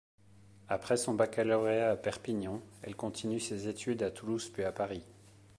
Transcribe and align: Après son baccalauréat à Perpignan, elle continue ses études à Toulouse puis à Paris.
Après 0.67 0.97
son 0.97 1.13
baccalauréat 1.13 1.91
à 1.91 1.95
Perpignan, 1.95 2.59
elle 2.81 2.95
continue 2.95 3.39
ses 3.39 3.67
études 3.67 4.01
à 4.01 4.09
Toulouse 4.09 4.49
puis 4.51 4.63
à 4.63 4.71
Paris. 4.71 5.03